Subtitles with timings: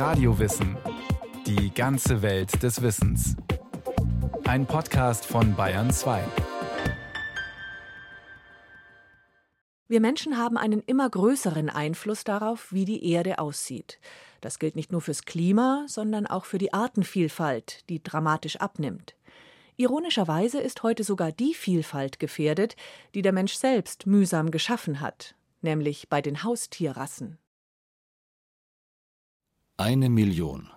[0.00, 0.78] Radiowissen.
[1.46, 3.36] Die ganze Welt des Wissens.
[4.44, 6.24] Ein Podcast von Bayern 2.
[9.88, 14.00] Wir Menschen haben einen immer größeren Einfluss darauf, wie die Erde aussieht.
[14.40, 19.16] Das gilt nicht nur fürs Klima, sondern auch für die Artenvielfalt, die dramatisch abnimmt.
[19.76, 22.74] Ironischerweise ist heute sogar die Vielfalt gefährdet,
[23.14, 27.36] die der Mensch selbst mühsam geschaffen hat, nämlich bei den Haustierrassen.
[29.80, 30.68] Eine Million.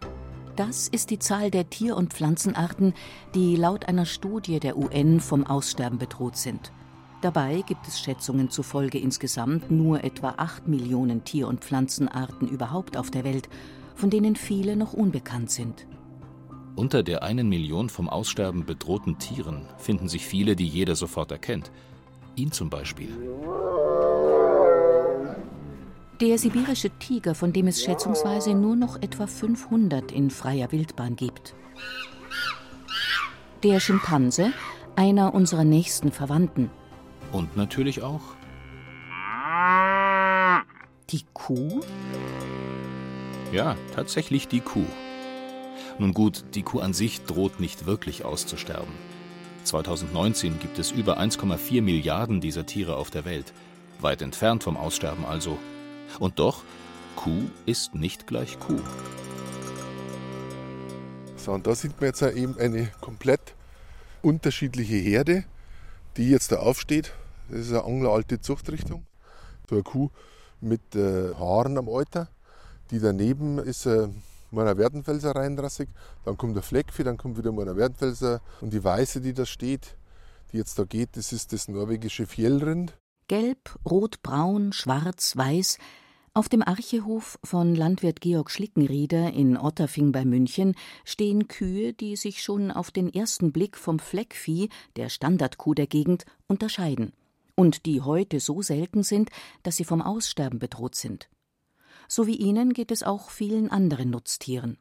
[0.55, 2.93] Das ist die Zahl der Tier- und Pflanzenarten,
[3.35, 6.71] die laut einer Studie der UN vom Aussterben bedroht sind.
[7.21, 13.11] Dabei gibt es Schätzungen zufolge insgesamt nur etwa 8 Millionen Tier- und Pflanzenarten überhaupt auf
[13.11, 13.49] der Welt,
[13.93, 15.85] von denen viele noch unbekannt sind.
[16.77, 21.71] Unter der einen Million vom Aussterben bedrohten Tieren finden sich viele, die jeder sofort erkennt.
[22.37, 23.09] Ihn zum Beispiel.
[26.21, 31.55] Der sibirische Tiger, von dem es schätzungsweise nur noch etwa 500 in freier Wildbahn gibt.
[33.63, 34.53] Der Schimpanse,
[34.95, 36.69] einer unserer nächsten Verwandten.
[37.31, 38.21] Und natürlich auch
[41.09, 41.81] Die Kuh?
[43.51, 44.85] Ja, tatsächlich die Kuh.
[45.99, 48.93] Nun gut, die Kuh an sich droht nicht wirklich auszusterben.
[49.63, 53.53] 2019 gibt es über 1,4 Milliarden dieser Tiere auf der Welt.
[53.99, 55.57] Weit entfernt vom Aussterben also.
[56.19, 56.63] Und doch,
[57.15, 58.79] Kuh ist nicht gleich Kuh.
[61.37, 63.55] So, und da sieht man jetzt eben eine komplett
[64.21, 65.43] unterschiedliche Herde,
[66.17, 67.13] die jetzt da aufsteht.
[67.49, 69.05] Das ist eine angleralte Zuchtrichtung.
[69.69, 70.09] So eine Kuh
[70.61, 72.29] mit äh, Haaren am Alter.
[72.91, 74.07] Die daneben ist äh,
[74.51, 75.89] meiner Werdenfelser reinrassig.
[76.25, 78.41] Dann kommt der Fleckvieh, dann kommt wieder meiner Werdenfelser.
[78.61, 79.97] Und die Weiße, die da steht,
[80.51, 82.93] die jetzt da geht, das ist das norwegische Fjellrind.
[83.27, 85.77] Gelb, rot, braun, schwarz, weiß.
[86.35, 90.73] Auf dem Archehof von Landwirt Georg Schlickenrieder in Otterfing bei München
[91.05, 96.25] stehen Kühe, die sich schon auf den ersten Blick vom Fleckvieh, der Standardkuh der Gegend,
[96.47, 97.13] unterscheiden
[97.53, 99.29] und die heute so selten sind,
[99.61, 101.29] dass sie vom Aussterben bedroht sind.
[102.07, 104.79] So wie ihnen geht es auch vielen anderen Nutztieren.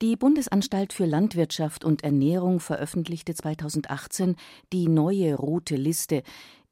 [0.00, 4.36] Die Bundesanstalt für Landwirtschaft und Ernährung veröffentlichte 2018
[4.72, 6.22] die neue rote Liste,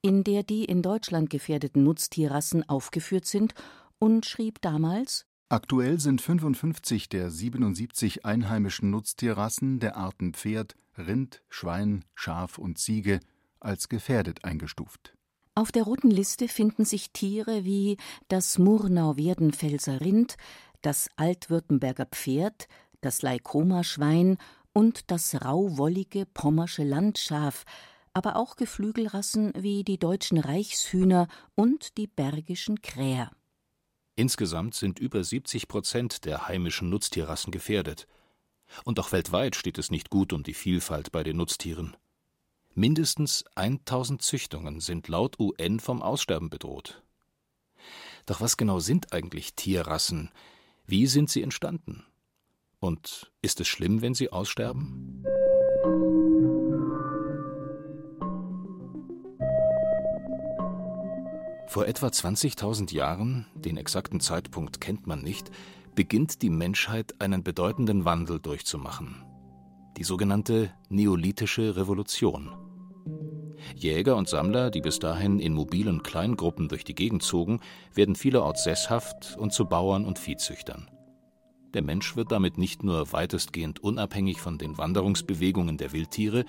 [0.02, 3.54] in der die in Deutschland gefährdeten Nutztierrassen aufgeführt sind,
[3.98, 12.04] und schrieb damals Aktuell sind 55 der 77 einheimischen Nutztierrassen der Arten Pferd, Rind, Schwein,
[12.14, 13.20] Schaf und Ziege
[13.60, 15.14] als gefährdet eingestuft.
[15.54, 17.98] Auf der roten Liste finden sich Tiere wie
[18.28, 20.36] das Murnau-Werdenfelser Rind,
[20.80, 22.66] das Altwürttemberger Pferd,
[23.02, 24.38] das Leikoma-Schwein
[24.72, 27.64] und das rauwollige Pommersche Landschaf,
[28.12, 33.30] aber auch Geflügelrassen wie die deutschen Reichshühner und die bergischen Kräher.
[34.14, 38.06] Insgesamt sind über 70 Prozent der heimischen Nutztierrassen gefährdet.
[38.84, 41.96] Und auch weltweit steht es nicht gut um die Vielfalt bei den Nutztieren.
[42.74, 47.02] Mindestens 1000 Züchtungen sind laut UN vom Aussterben bedroht.
[48.26, 50.30] Doch was genau sind eigentlich Tierrassen?
[50.86, 52.04] Wie sind sie entstanden?
[52.80, 55.24] Und ist es schlimm, wenn sie aussterben?
[61.72, 65.50] Vor etwa 20.000 Jahren, den exakten Zeitpunkt kennt man nicht,
[65.94, 69.24] beginnt die Menschheit einen bedeutenden Wandel durchzumachen.
[69.96, 72.52] Die sogenannte Neolithische Revolution.
[73.74, 77.60] Jäger und Sammler, die bis dahin in mobilen Kleingruppen durch die Gegend zogen,
[77.94, 80.90] werden vielerorts sesshaft und zu Bauern und Viehzüchtern.
[81.72, 86.44] Der Mensch wird damit nicht nur weitestgehend unabhängig von den Wanderungsbewegungen der Wildtiere,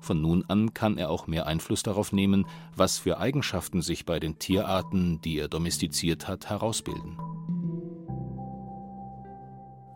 [0.00, 4.20] von nun an kann er auch mehr Einfluss darauf nehmen, was für Eigenschaften sich bei
[4.20, 7.18] den Tierarten, die er domestiziert hat, herausbilden.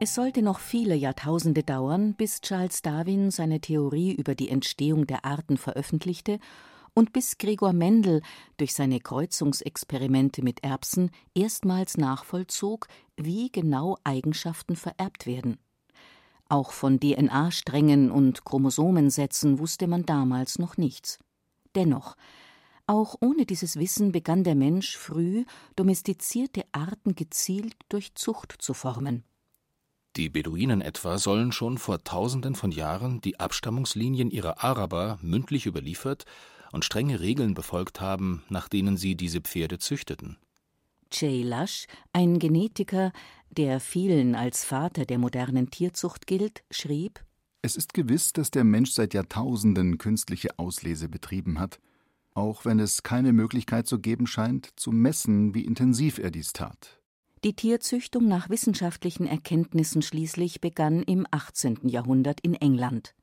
[0.03, 5.27] Es sollte noch viele Jahrtausende dauern, bis Charles Darwin seine Theorie über die Entstehung der
[5.27, 6.39] Arten veröffentlichte
[6.95, 8.23] und bis Gregor Mendel
[8.57, 15.59] durch seine Kreuzungsexperimente mit Erbsen erstmals nachvollzog, wie genau Eigenschaften vererbt werden.
[16.51, 21.21] Auch von DNA-Strängen und Chromosomensätzen wusste man damals noch nichts.
[21.77, 22.17] Dennoch,
[22.89, 25.45] auch ohne dieses Wissen begann der Mensch früh,
[25.77, 29.23] domestizierte Arten gezielt durch Zucht zu formen.
[30.17, 36.25] Die Beduinen etwa sollen schon vor Tausenden von Jahren die Abstammungslinien ihrer Araber mündlich überliefert
[36.73, 40.37] und strenge Regeln befolgt haben, nach denen sie diese Pferde züchteten.
[41.13, 43.13] Jay Lush, ein Genetiker,
[43.51, 47.25] der vielen als Vater der modernen Tierzucht gilt, schrieb
[47.63, 51.81] Es ist gewiss, dass der Mensch seit Jahrtausenden künstliche Auslese betrieben hat,
[52.35, 57.01] auch wenn es keine Möglichkeit zu geben scheint, zu messen, wie intensiv er dies tat.
[57.43, 61.89] Die Tierzüchtung nach wissenschaftlichen Erkenntnissen schließlich begann im 18.
[61.89, 63.15] Jahrhundert in England.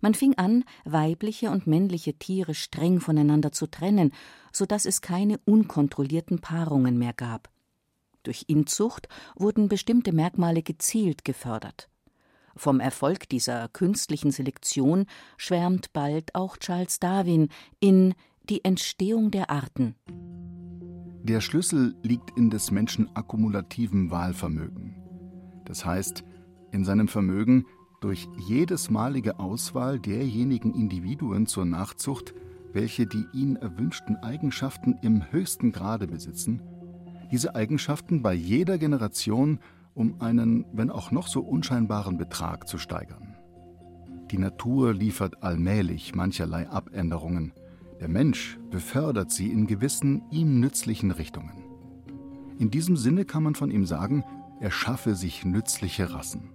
[0.00, 4.12] Man fing an, weibliche und männliche Tiere streng voneinander zu trennen,
[4.52, 7.50] so dass es keine unkontrollierten Paarungen mehr gab.
[8.22, 11.88] Durch Inzucht wurden bestimmte Merkmale gezielt gefördert.
[12.56, 15.06] Vom Erfolg dieser künstlichen Selektion
[15.36, 17.50] schwärmt bald auch Charles Darwin
[17.80, 18.14] in
[18.48, 19.94] Die Entstehung der Arten.
[21.22, 24.94] Der Schlüssel liegt in des Menschen akkumulativem Wahlvermögen.
[25.64, 26.24] Das heißt,
[26.72, 27.66] in seinem Vermögen,
[28.00, 32.34] durch jedesmalige Auswahl derjenigen Individuen zur Nachzucht,
[32.72, 36.62] welche die ihn erwünschten Eigenschaften im höchsten Grade besitzen,
[37.30, 39.60] diese Eigenschaften bei jeder Generation
[39.94, 43.36] um einen, wenn auch noch so unscheinbaren Betrag zu steigern.
[44.30, 47.52] Die Natur liefert allmählich mancherlei Abänderungen,
[48.00, 51.64] der Mensch befördert sie in gewissen ihm nützlichen Richtungen.
[52.58, 54.22] In diesem Sinne kann man von ihm sagen,
[54.60, 56.50] er schaffe sich nützliche Rassen.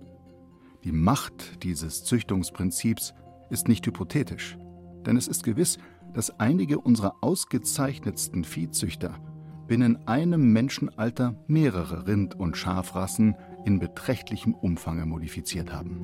[0.83, 3.13] Die Macht dieses Züchtungsprinzips
[3.49, 4.57] ist nicht hypothetisch,
[5.05, 5.77] denn es ist gewiss,
[6.13, 9.19] dass einige unserer ausgezeichnetsten Viehzüchter
[9.67, 13.35] binnen einem Menschenalter mehrere Rind- und Schafrassen
[13.65, 15.99] in beträchtlichem Umfange modifiziert haben.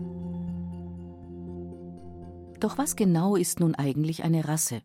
[2.59, 4.81] Doch was genau ist nun eigentlich eine Rasse?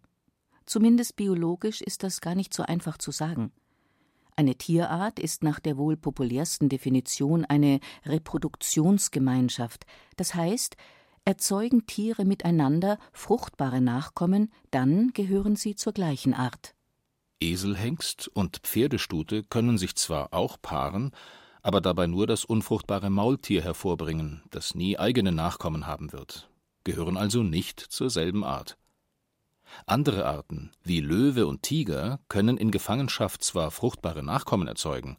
[0.67, 3.53] Zumindest biologisch ist das gar nicht so einfach zu sagen.
[4.35, 9.85] Eine Tierart ist nach der wohl populärsten Definition eine Reproduktionsgemeinschaft,
[10.17, 10.77] das heißt,
[11.25, 16.75] erzeugen Tiere miteinander fruchtbare Nachkommen, dann gehören sie zur gleichen Art.
[17.41, 21.11] Eselhengst und Pferdestute können sich zwar auch paaren,
[21.63, 26.51] aber dabei nur das unfruchtbare Maultier hervorbringen, das nie eigene Nachkommen haben wird,
[26.85, 28.79] gehören also nicht zur selben Art.
[29.87, 35.17] Andere Arten, wie Löwe und Tiger, können in Gefangenschaft zwar fruchtbare Nachkommen erzeugen,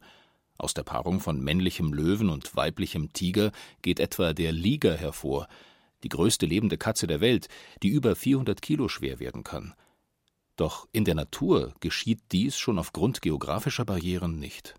[0.56, 3.50] aus der Paarung von männlichem Löwen und weiblichem Tiger
[3.82, 5.48] geht etwa der Liger hervor,
[6.04, 7.48] die größte lebende Katze der Welt,
[7.82, 9.74] die über 400 Kilo schwer werden kann.
[10.56, 14.76] Doch in der Natur geschieht dies schon aufgrund geografischer Barrieren nicht.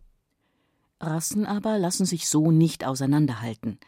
[1.02, 3.80] Rassen aber lassen sich so nicht auseinanderhalten,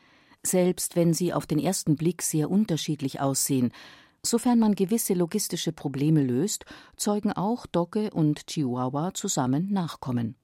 [0.44, 3.72] selbst wenn sie auf den ersten Blick sehr unterschiedlich aussehen.
[4.28, 6.66] Sofern man gewisse logistische Probleme löst,
[6.98, 10.36] zeugen auch Dogge und Chihuahua zusammen Nachkommen.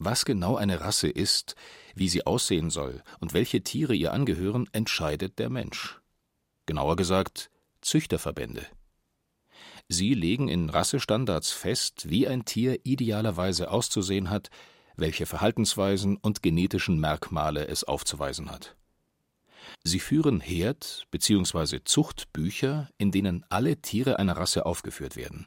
[0.00, 1.54] Was genau eine Rasse ist,
[1.94, 6.00] wie sie aussehen soll und welche Tiere ihr angehören, entscheidet der Mensch.
[6.66, 8.66] Genauer gesagt, Züchterverbände.
[9.88, 14.50] Sie legen in Rassestandards fest, wie ein Tier idealerweise auszusehen hat,
[14.96, 18.74] welche Verhaltensweisen und genetischen Merkmale es aufzuweisen hat.
[19.84, 21.80] Sie führen Herd- bzw.
[21.84, 25.46] Zuchtbücher, in denen alle Tiere einer Rasse aufgeführt werden.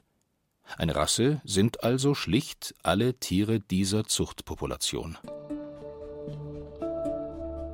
[0.77, 5.17] Eine Rasse sind also schlicht alle Tiere dieser Zuchtpopulation.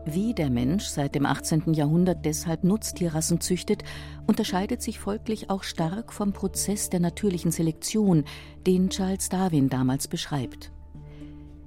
[0.05, 1.73] Wie der Mensch seit dem 18.
[1.73, 3.83] Jahrhundert deshalb Nutztierrassen züchtet,
[4.25, 8.25] unterscheidet sich folglich auch stark vom Prozess der natürlichen Selektion,
[8.65, 10.71] den Charles Darwin damals beschreibt.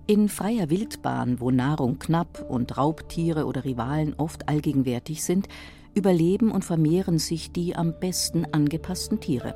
[0.07, 5.49] In freier Wildbahn, wo Nahrung knapp und Raubtiere oder Rivalen oft allgegenwärtig sind,
[5.95, 9.55] überleben und vermehren sich die am besten angepassten Tiere.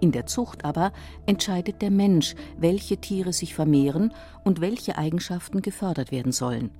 [0.00, 0.92] In der Zucht aber
[1.26, 6.70] entscheidet der Mensch, welche Tiere sich vermehren und welche Eigenschaften gefördert werden sollen.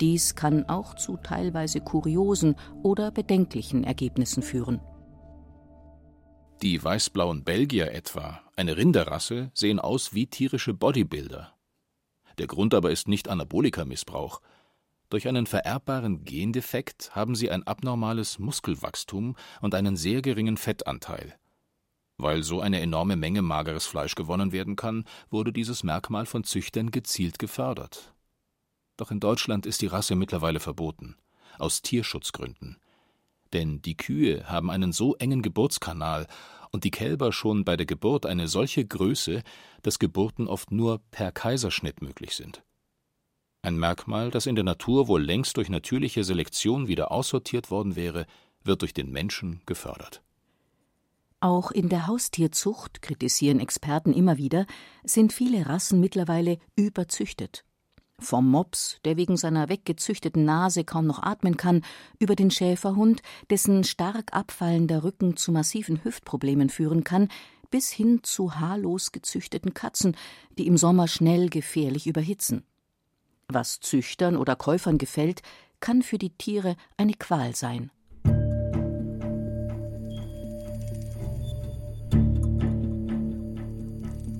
[0.00, 4.80] Dies kann auch zu teilweise kuriosen oder bedenklichen Ergebnissen führen.
[6.62, 11.54] Die weißblauen Belgier etwa, eine Rinderrasse, sehen aus wie tierische Bodybuilder.
[12.40, 14.40] Der Grund aber ist nicht Anabolika-Missbrauch.
[15.10, 21.38] Durch einen vererbbaren Gendefekt haben sie ein abnormales Muskelwachstum und einen sehr geringen Fettanteil.
[22.16, 26.90] Weil so eine enorme Menge mageres Fleisch gewonnen werden kann, wurde dieses Merkmal von Züchtern
[26.90, 28.14] gezielt gefördert.
[28.96, 31.16] Doch in Deutschland ist die Rasse mittlerweile verboten,
[31.58, 32.78] aus Tierschutzgründen.
[33.52, 36.26] Denn die Kühe haben einen so engen Geburtskanal
[36.72, 39.42] und die Kälber schon bei der Geburt eine solche Größe,
[39.82, 42.62] dass Geburten oft nur per Kaiserschnitt möglich sind.
[43.62, 48.26] Ein Merkmal, das in der Natur wohl längst durch natürliche Selektion wieder aussortiert worden wäre,
[48.64, 50.22] wird durch den Menschen gefördert.
[51.40, 54.66] Auch in der Haustierzucht, kritisieren Experten immer wieder,
[55.04, 57.64] sind viele Rassen mittlerweile überzüchtet.
[58.20, 61.82] Vom Mops, der wegen seiner weggezüchteten Nase kaum noch atmen kann,
[62.18, 67.28] über den Schäferhund, dessen stark abfallender Rücken zu massiven Hüftproblemen führen kann,
[67.70, 70.16] bis hin zu haarlos gezüchteten Katzen,
[70.58, 72.64] die im Sommer schnell gefährlich überhitzen.
[73.48, 75.42] Was Züchtern oder Käufern gefällt,
[75.80, 77.90] kann für die Tiere eine Qual sein.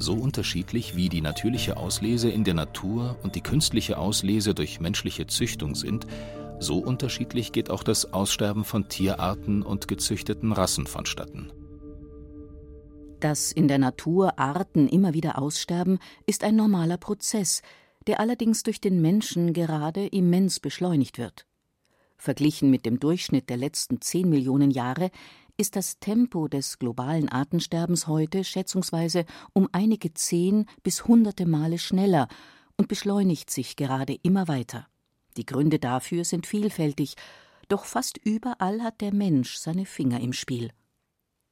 [0.02, 5.26] So unterschiedlich wie die natürliche Auslese in der Natur und die künstliche Auslese durch menschliche
[5.26, 6.06] Züchtung sind,
[6.58, 11.52] so unterschiedlich geht auch das Aussterben von Tierarten und gezüchteten Rassen vonstatten.
[13.20, 17.60] Dass in der Natur Arten immer wieder aussterben, ist ein normaler Prozess,
[18.06, 21.46] der allerdings durch den Menschen gerade immens beschleunigt wird.
[22.16, 25.10] Verglichen mit dem Durchschnitt der letzten zehn Millionen Jahre
[25.60, 32.28] ist das Tempo des globalen Artensterbens heute schätzungsweise um einige zehn bis hunderte Male schneller
[32.78, 34.86] und beschleunigt sich gerade immer weiter.
[35.36, 37.14] Die Gründe dafür sind vielfältig,
[37.68, 40.72] doch fast überall hat der Mensch seine Finger im Spiel.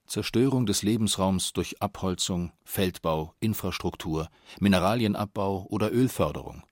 [0.07, 6.63] Zerstörung des Lebensraums durch Abholzung, Feldbau, Infrastruktur, Mineralienabbau oder Ölförderung,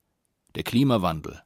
[0.54, 1.42] der Klimawandel,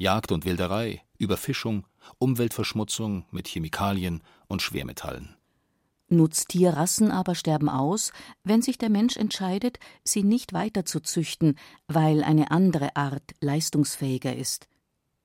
[0.00, 1.86] Jagd und Wilderei, Überfischung,
[2.18, 5.36] Umweltverschmutzung mit Chemikalien und Schwermetallen.
[6.08, 8.10] Nutztierrassen aber sterben aus,
[8.42, 14.34] wenn sich der Mensch entscheidet, sie nicht weiter zu züchten, weil eine andere Art leistungsfähiger
[14.34, 14.68] ist.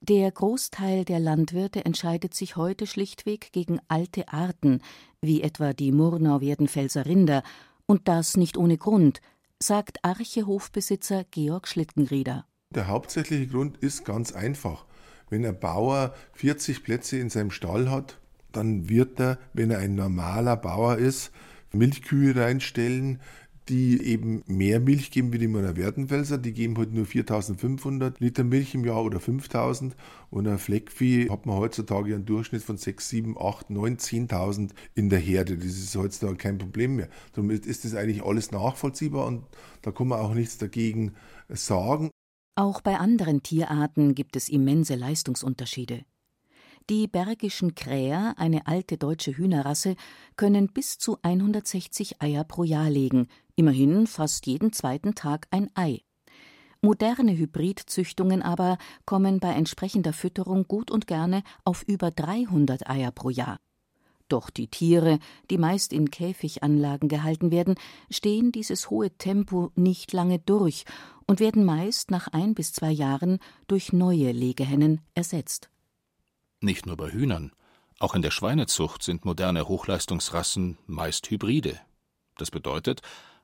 [0.02, 4.82] Der Großteil der Landwirte entscheidet sich heute schlichtweg gegen alte Arten,
[5.22, 7.44] wie etwa die Murnau-Werdenfelser Rinder,
[7.86, 9.22] und das nicht ohne Grund,
[9.58, 12.46] sagt Arche-Hofbesitzer Georg Schlittenrieder.
[12.76, 14.86] Der hauptsächliche Grund ist ganz einfach.
[15.30, 18.20] Wenn ein Bauer 40 Plätze in seinem Stall hat,
[18.52, 21.32] dann wird er, wenn er ein normaler Bauer ist,
[21.72, 23.20] Milchkühe reinstellen,
[23.70, 26.38] die eben mehr Milch geben wie die Mörner Werdenfelser.
[26.38, 29.96] Die geben heute halt nur 4500 Liter Milch im Jahr oder 5000.
[30.30, 35.10] Und ein Fleckvieh hat man heutzutage einen Durchschnitt von 6, 7, 8, 9, 10.000 in
[35.10, 35.58] der Herde.
[35.58, 37.10] Das ist heutzutage kein Problem mehr.
[37.34, 39.44] Darum ist das eigentlich alles nachvollziehbar und
[39.82, 41.14] da kann man auch nichts dagegen
[41.50, 42.12] sagen.
[42.58, 46.06] Auch bei anderen Tierarten gibt es immense Leistungsunterschiede.
[46.90, 49.98] Die Bergischen Kräher, eine alte deutsche Hühnerrasse,
[50.38, 56.02] können bis zu 160 Eier pro Jahr legen, immerhin fast jeden zweiten Tag ein Ei.
[56.82, 63.32] Moderne Hybridzüchtungen aber kommen bei entsprechender Fütterung gut und gerne auf über 300 Eier pro
[63.32, 63.60] Jahr.
[64.28, 65.20] Doch die Tiere,
[65.52, 67.76] die meist in Käfiganlagen gehalten werden,
[68.10, 70.86] stehen dieses hohe Tempo nicht lange durch
[71.28, 75.70] und werden meist nach ein bis zwei Jahren durch neue Legehennen ersetzt.
[76.62, 77.52] Nicht nur bei Hühnern,
[78.00, 81.80] auch in der Schweinezucht sind moderne Hochleistungsrassen meist Hybride.
[82.38, 83.02] Das bedeutet,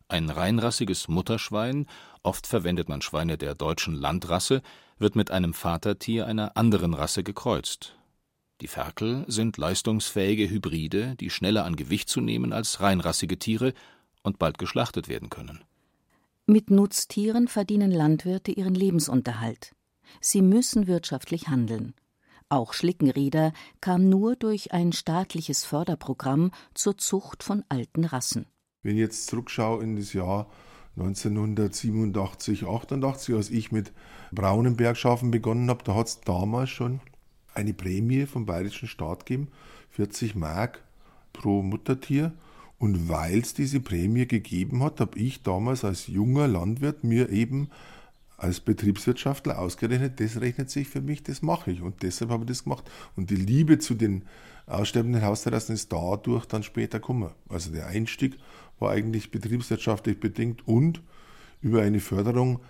[0.09, 1.87] ein reinrassiges Mutterschwein,
[2.21, 4.61] oft verwendet man Schweine der deutschen Landrasse,
[4.97, 7.95] wird mit einem Vatertier einer anderen Rasse gekreuzt.
[8.59, 13.73] Die Ferkel sind leistungsfähige Hybride, die schneller an Gewicht zu nehmen als reinrassige Tiere
[14.21, 15.63] und bald geschlachtet werden können.
[16.51, 19.73] Mit Nutztieren verdienen Landwirte ihren Lebensunterhalt.
[20.19, 21.93] Sie müssen wirtschaftlich handeln.
[22.49, 28.47] Auch Schlickenrieder kam nur durch ein staatliches Förderprogramm zur Zucht von alten Rassen.
[28.83, 30.51] Wenn ich jetzt zurückschaue in das Jahr
[30.97, 33.93] 1987, 88, als ich mit
[34.33, 36.99] braunen Bergschafen begonnen habe, da hat es damals schon
[37.53, 39.47] eine Prämie vom bayerischen Staat gegeben,
[39.91, 40.83] 40 Mark
[41.31, 42.33] pro Muttertier.
[42.81, 47.69] Und weil es diese Prämie gegeben hat, habe ich damals als junger Landwirt mir eben
[48.37, 51.83] als Betriebswirtschaftler ausgerechnet, das rechnet sich für mich, das mache ich.
[51.83, 52.89] Und deshalb habe ich das gemacht.
[53.15, 54.23] Und die Liebe zu den
[54.65, 57.29] aussterbenden Hausterrassen ist dadurch dann später gekommen.
[57.49, 58.39] Also der Einstieg
[58.79, 61.03] war eigentlich betriebswirtschaftlich bedingt und
[61.61, 62.61] über eine Förderung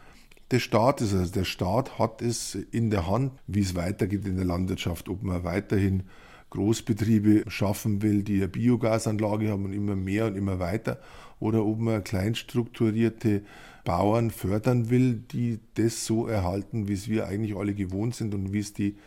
[0.52, 1.14] des Staates.
[1.14, 5.24] Also der Staat hat es in der Hand, wie es weitergeht in der Landwirtschaft, ob
[5.24, 6.04] man weiterhin
[6.52, 11.00] Großbetriebe schaffen will, die eine Biogasanlage haben und immer mehr und immer weiter,
[11.40, 13.44] oder ob man kleinstrukturierte
[13.84, 18.54] Bauern fördern will, die das so erhalten, wie es wir eigentlich alle gewohnt sind und
[18.54, 18.98] wie es die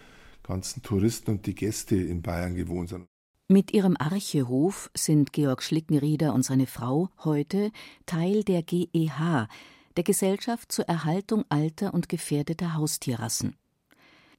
[0.43, 3.07] ganzen Touristen und die Gäste in Bayern gewohnt sind.
[3.47, 7.71] Mit ihrem Archehof sind Georg Schlickenrieder und seine Frau heute
[8.07, 9.49] Teil der GEH,
[9.97, 13.55] der Gesellschaft zur Erhaltung alter und gefährdeter Haustierrassen.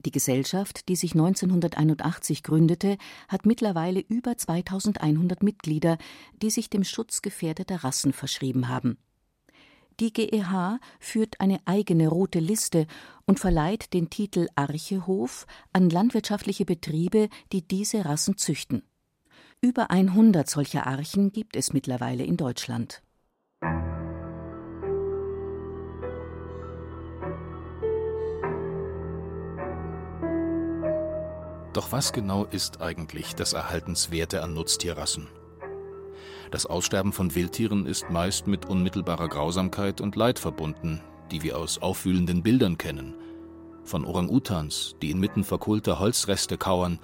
[0.05, 2.97] Die Gesellschaft, die sich 1981 gründete,
[3.27, 5.97] hat mittlerweile über 2100 Mitglieder,
[6.43, 8.97] die sich dem Schutz gefährdeter Rassen verschrieben haben.
[9.99, 12.85] Die GEH führt eine eigene rote Liste
[13.25, 18.83] und verleiht den Titel Archehof an landwirtschaftliche Betriebe, die diese Rassen züchten.
[19.61, 23.01] Über 100 solcher Archen gibt es mittlerweile in Deutschland.
[31.75, 35.27] Doch was genau ist eigentlich das Erhaltenswerte an Nutztierrassen?
[36.49, 41.01] Das Aussterben von Wildtieren ist meist mit unmittelbarer Grausamkeit und Leid verbunden,
[41.31, 43.13] die wir aus aufwühlenden Bildern kennen.
[43.83, 46.97] Von Orang-Utans, die inmitten verkohlter Holzreste kauern,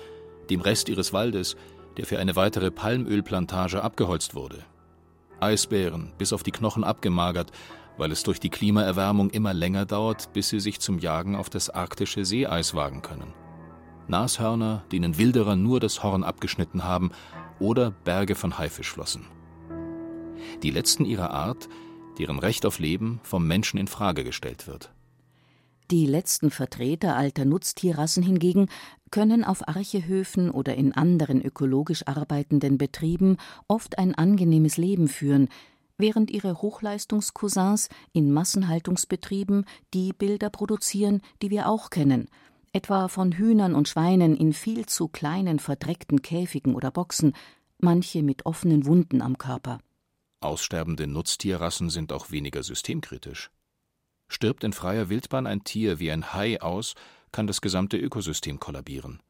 [0.49, 1.57] dem Rest ihres Waldes,
[1.97, 4.63] der für eine weitere Palmölplantage abgeholzt wurde.
[5.41, 7.51] Eisbären, bis auf die Knochen abgemagert,
[7.97, 11.69] weil es durch die Klimaerwärmung immer länger dauert, bis sie sich zum Jagen auf das
[11.69, 13.33] arktische Seeeis wagen können.
[14.11, 17.11] Nashörner, denen Wilderer nur das Horn abgeschnitten haben,
[17.59, 19.25] oder Berge von Haifischflossen.
[20.61, 21.67] Die letzten ihrer Art,
[22.19, 24.91] deren Recht auf Leben vom Menschen in Frage gestellt wird.
[25.89, 28.67] Die letzten Vertreter alter Nutztierrassen hingegen
[29.09, 33.37] können auf Archehöfen oder in anderen ökologisch arbeitenden Betrieben
[33.67, 35.49] oft ein angenehmes Leben führen,
[35.97, 42.29] während ihre Hochleistungscousins in Massenhaltungsbetrieben die Bilder produzieren, die wir auch kennen,
[42.73, 47.33] etwa von Hühnern und Schweinen in viel zu kleinen verdreckten Käfigen oder Boxen,
[47.79, 49.79] manche mit offenen Wunden am Körper.
[50.39, 53.51] Aussterbende Nutztierrassen sind auch weniger systemkritisch.
[54.27, 56.95] Stirbt in freier Wildbahn ein Tier wie ein Hai aus,
[57.31, 59.21] kann das gesamte Ökosystem kollabieren.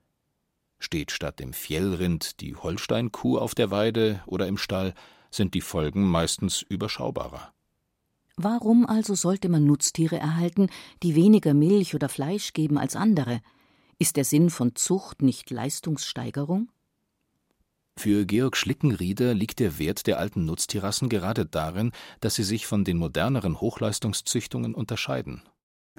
[0.80, 4.94] Steht statt dem Fjellrind die Holsteinkuh auf der Weide oder im Stall,
[5.30, 7.54] sind die Folgen meistens überschaubarer.
[8.44, 10.70] Warum also sollte man Nutztiere erhalten,
[11.04, 13.40] die weniger Milch oder Fleisch geben als andere?
[14.00, 16.70] Ist der Sinn von Zucht nicht Leistungssteigerung?
[18.00, 22.84] Für Georg Schlickenrieder liegt der Wert der alten Nutztierrassen gerade darin, dass sie sich von
[22.84, 25.44] den moderneren Hochleistungszüchtungen unterscheiden.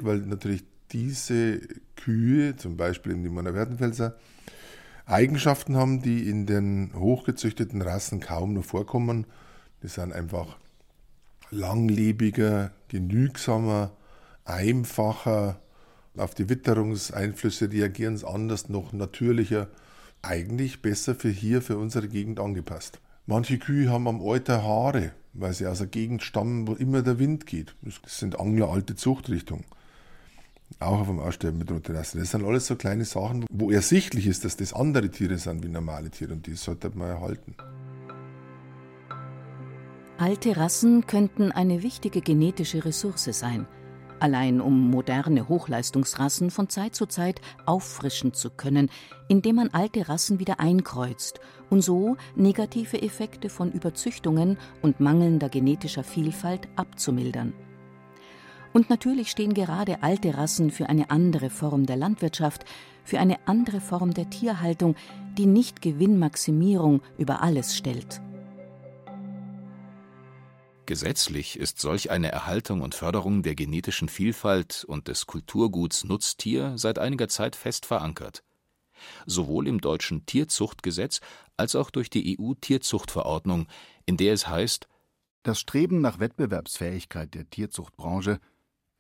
[0.01, 1.61] Weil natürlich diese
[1.95, 4.19] Kühe, zum Beispiel in die Werdenfelser,
[5.07, 9.27] Eigenschaften haben, die in den hochgezüchteten Rassen kaum noch vorkommen.
[9.85, 10.57] Die sind einfach
[11.53, 13.93] langlebiger, genügsamer,
[14.45, 15.61] einfacher,
[16.17, 19.69] auf die Witterungseinflüsse reagieren anders, noch natürlicher,
[20.23, 23.01] eigentlich besser für hier, für unsere Gegend angepasst.
[23.27, 27.19] Manche Kühe haben am Alter Haare, weil sie aus einer Gegend stammen, wo immer der
[27.19, 27.75] Wind geht.
[27.83, 29.65] Das sind Angler alte Zuchtrichtung.
[30.81, 32.19] Auch auf dem Aussterben bedrohte Rassen.
[32.19, 35.69] Das sind alles so kleine Sachen, wo ersichtlich ist, dass das andere Tiere sind wie
[35.69, 37.55] normale Tiere und die sollte man erhalten.
[40.23, 43.67] Alte Rassen könnten eine wichtige genetische Ressource sein,
[44.21, 48.89] allein um moderne Hochleistungsrassen von Zeit zu Zeit auffrischen zu können,
[49.27, 56.05] indem man alte Rassen wieder einkreuzt und so negative Effekte von Überzüchtungen und mangelnder genetischer
[56.05, 57.53] Vielfalt abzumildern.
[58.73, 62.65] Und natürlich stehen gerade alte Rassen für eine andere Form der Landwirtschaft,
[63.03, 64.95] für eine andere Form der Tierhaltung,
[65.37, 68.23] die nicht Gewinnmaximierung über alles stellt.
[70.85, 76.99] Gesetzlich ist solch eine Erhaltung und Förderung der genetischen Vielfalt und des Kulturguts Nutztier seit
[76.99, 78.43] einiger Zeit fest verankert.
[79.25, 81.21] Sowohl im deutschen Tierzuchtgesetz
[81.57, 83.69] als auch durch die EU-Tierzuchtverordnung,
[84.07, 84.89] in der es heißt,
[85.45, 88.41] das Streben nach Wettbewerbsfähigkeit der Tierzuchtbranche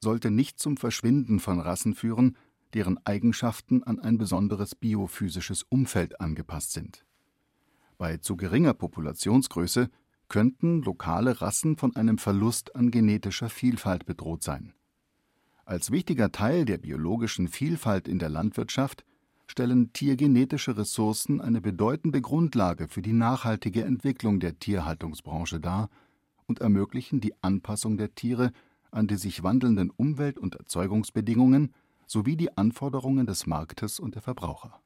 [0.01, 2.37] sollte nicht zum Verschwinden von Rassen führen,
[2.75, 7.05] deren Eigenschaften an ein besonderes biophysisches Umfeld angepasst sind.
[7.99, 9.91] Bei zu geringer Populationsgröße
[10.33, 14.73] könnten lokale Rassen von einem Verlust an genetischer Vielfalt bedroht sein.
[15.67, 19.05] Als wichtiger Teil der biologischen Vielfalt in der Landwirtschaft
[19.47, 25.91] stellen tiergenetische Ressourcen eine bedeutende Grundlage für die nachhaltige Entwicklung der Tierhaltungsbranche dar
[26.47, 28.53] und ermöglichen die Anpassung der Tiere
[28.91, 31.75] an die sich wandelnden Umwelt- und Erzeugungsbedingungen
[32.07, 34.81] sowie die Anforderungen des Marktes und der Verbraucher.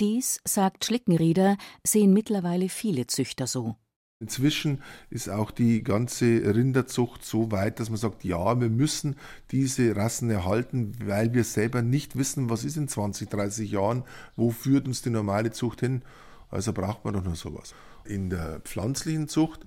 [0.00, 3.76] Dies, sagt Schlickenrieder, sehen mittlerweile viele Züchter so.
[4.22, 4.80] Inzwischen
[5.10, 9.16] ist auch die ganze Rinderzucht so weit, dass man sagt, ja, wir müssen
[9.50, 14.04] diese Rassen erhalten, weil wir selber nicht wissen, was ist in 20, 30 Jahren,
[14.36, 16.02] wo führt uns die normale Zucht hin.
[16.50, 17.74] Also braucht man doch noch sowas.
[18.04, 19.66] In der pflanzlichen Zucht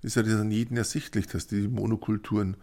[0.00, 2.56] ist ja dann jedem ersichtlich, dass die Monokulturen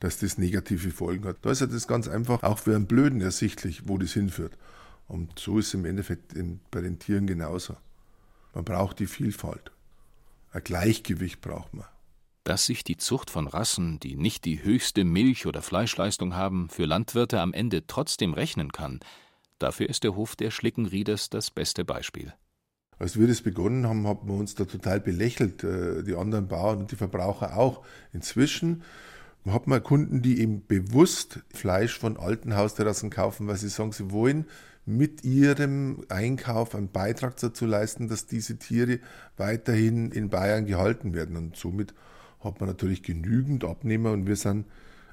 [0.00, 1.36] dass das negative Folgen hat.
[1.42, 4.58] Da ist ja das ganz einfach auch für einen Blöden ersichtlich, wo das hinführt.
[5.06, 6.34] Und so ist es im Endeffekt
[6.72, 7.76] bei den Tieren genauso.
[8.52, 9.70] Man braucht die Vielfalt.
[10.52, 11.86] Ein Gleichgewicht braucht man.
[12.44, 16.84] Dass sich die Zucht von Rassen, die nicht die höchste Milch- oder Fleischleistung haben, für
[16.84, 19.00] Landwirte am Ende trotzdem rechnen kann,
[19.58, 22.34] dafür ist der Hof der Schlickenrieders das beste Beispiel.
[22.98, 26.80] Als wir das begonnen haben, haben wir uns da total belächelt, äh, die anderen Bauern
[26.80, 27.84] und die Verbraucher auch.
[28.12, 28.82] Inzwischen
[29.46, 34.10] hat man Kunden, die eben bewusst Fleisch von alten Hausterrassen kaufen, weil sie sagen, sie
[34.10, 34.46] wollen
[34.84, 38.98] mit ihrem Einkauf einen Beitrag dazu leisten, dass diese Tiere
[39.36, 41.36] weiterhin in Bayern gehalten werden.
[41.36, 41.94] Und somit
[42.40, 44.66] hat man natürlich genügend Abnehmer und wir sind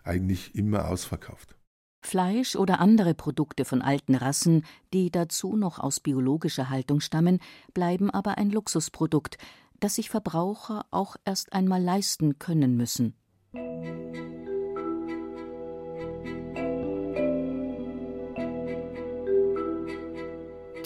[0.04, 1.56] eigentlich immer ausverkauft.
[2.02, 7.40] Fleisch oder andere Produkte von alten Rassen, die dazu noch aus biologischer Haltung stammen,
[7.74, 9.38] bleiben aber ein Luxusprodukt,
[9.80, 13.16] das sich Verbraucher auch erst einmal leisten können müssen.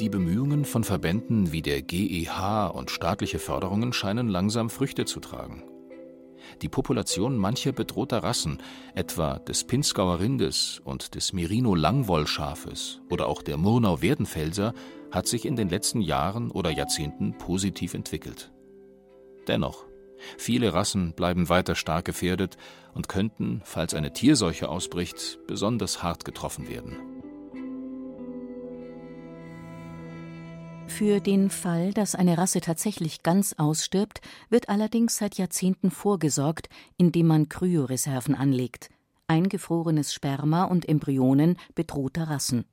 [0.03, 5.63] Die Bemühungen von Verbänden wie der GEH und staatliche Förderungen scheinen langsam Früchte zu tragen.
[6.61, 8.57] Die Population mancher bedrohter Rassen,
[8.95, 14.73] etwa des Pinzgauer Rindes und des Merino-Langwollschafes oder auch der Murnau-Werdenfelser,
[15.09, 18.51] hat sich in den letzten Jahren oder Jahrzehnten positiv entwickelt.
[19.47, 19.85] Dennoch,
[20.37, 22.57] viele Rassen bleiben weiter stark gefährdet
[22.93, 27.12] und könnten, falls eine Tierseuche ausbricht, besonders hart getroffen werden.
[30.95, 37.25] Für den Fall, dass eine Rasse tatsächlich ganz ausstirbt, wird allerdings seit Jahrzehnten vorgesorgt, indem
[37.25, 38.89] man Kryoreserven anlegt
[39.27, 42.65] eingefrorenes Sperma und Embryonen bedrohter Rassen.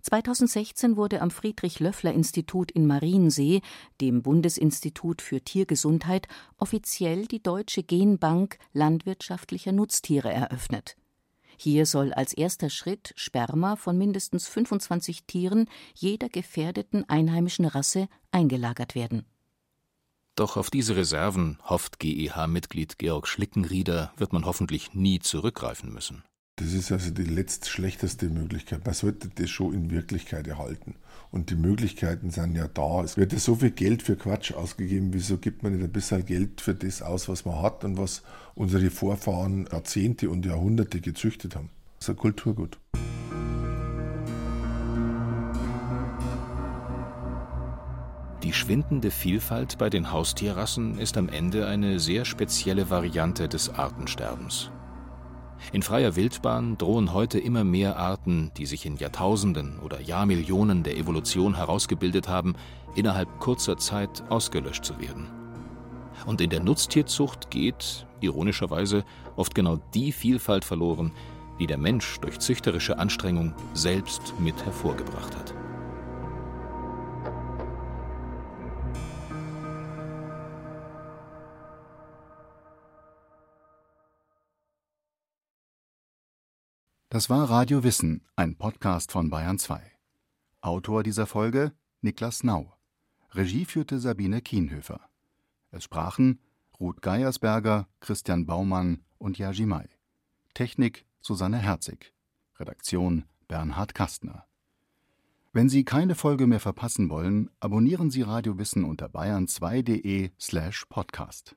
[0.00, 3.60] 2016 wurde am Friedrich-Löffler-Institut in Mariensee,
[4.00, 10.96] dem Bundesinstitut für Tiergesundheit, offiziell die Deutsche Genbank landwirtschaftlicher Nutztiere eröffnet
[11.58, 18.94] hier soll als erster Schritt Sperma von mindestens 25 Tieren jeder gefährdeten einheimischen Rasse eingelagert
[18.94, 19.26] werden.
[20.36, 26.22] Doch auf diese Reserven, hofft GEH-Mitglied Georg Schlickenrieder, wird man hoffentlich nie zurückgreifen müssen.
[26.58, 28.84] Das ist also die letztschlechteste Möglichkeit.
[28.84, 30.96] Man sollte das schon in Wirklichkeit erhalten.
[31.30, 33.04] Und die Möglichkeiten sind ja da.
[33.04, 35.10] Es wird ja so viel Geld für Quatsch ausgegeben.
[35.12, 38.22] Wieso gibt man nicht ein bisschen Geld für das aus, was man hat und was
[38.56, 41.70] unsere Vorfahren Jahrzehnte und Jahrhunderte gezüchtet haben?
[42.00, 42.76] Das ist ein Kulturgut.
[48.42, 54.72] Die schwindende Vielfalt bei den Haustierrassen ist am Ende eine sehr spezielle Variante des Artensterbens.
[55.72, 60.96] In freier Wildbahn drohen heute immer mehr Arten, die sich in Jahrtausenden oder Jahrmillionen der
[60.96, 62.54] Evolution herausgebildet haben,
[62.94, 65.28] innerhalb kurzer Zeit ausgelöscht zu werden.
[66.26, 69.04] Und in der Nutztierzucht geht, ironischerweise,
[69.36, 71.12] oft genau die Vielfalt verloren,
[71.58, 75.57] die der Mensch durch züchterische Anstrengung selbst mit hervorgebracht hat.
[87.10, 89.80] Das war Radio Wissen, ein Podcast von Bayern 2.
[90.60, 92.74] Autor dieser Folge Niklas Nau.
[93.32, 95.00] Regie führte Sabine Kienhöfer.
[95.70, 96.38] Es sprachen
[96.78, 99.88] Ruth Geiersberger, Christian Baumann und Yaji Mai.
[100.52, 102.12] Technik Susanne Herzig.
[102.58, 104.44] Redaktion Bernhard Kastner.
[105.54, 111.56] Wenn Sie keine Folge mehr verpassen wollen, abonnieren Sie Radio Wissen unter bayern2.de slash podcast.